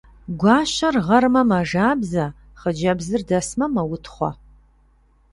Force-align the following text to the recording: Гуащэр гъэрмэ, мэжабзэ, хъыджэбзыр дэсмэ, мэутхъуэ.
Гуащэр 0.39 0.95
гъэрмэ, 1.07 1.41
мэжабзэ, 1.49 2.25
хъыджэбзыр 2.59 3.21
дэсмэ, 3.29 3.65
мэутхъуэ. 3.73 4.29